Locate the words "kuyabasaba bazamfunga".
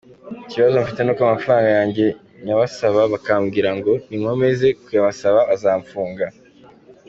4.83-6.25